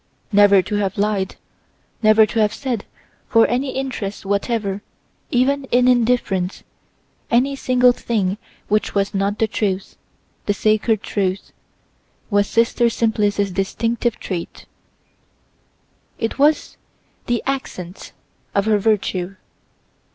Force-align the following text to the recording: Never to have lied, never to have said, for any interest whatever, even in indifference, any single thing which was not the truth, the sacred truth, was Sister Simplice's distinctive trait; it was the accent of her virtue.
Never 0.31 0.63
to 0.63 0.75
have 0.77 0.97
lied, 0.97 1.35
never 2.01 2.25
to 2.25 2.39
have 2.39 2.55
said, 2.55 2.85
for 3.29 3.45
any 3.45 3.75
interest 3.77 4.25
whatever, 4.25 4.81
even 5.29 5.65
in 5.65 5.87
indifference, 5.87 6.63
any 7.29 7.55
single 7.55 7.91
thing 7.91 8.39
which 8.67 8.95
was 8.95 9.13
not 9.13 9.37
the 9.37 9.45
truth, 9.45 9.97
the 10.47 10.55
sacred 10.55 11.03
truth, 11.03 11.51
was 12.31 12.47
Sister 12.47 12.89
Simplice's 12.89 13.51
distinctive 13.51 14.19
trait; 14.19 14.65
it 16.17 16.39
was 16.39 16.77
the 17.27 17.43
accent 17.45 18.11
of 18.55 18.65
her 18.65 18.79
virtue. 18.79 19.35